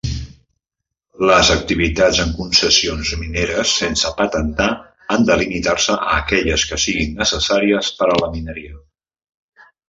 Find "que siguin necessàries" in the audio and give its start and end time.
6.73-7.93